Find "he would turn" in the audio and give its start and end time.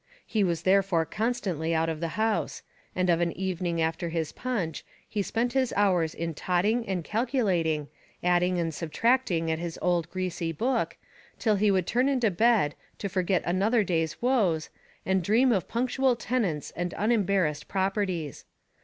11.57-12.09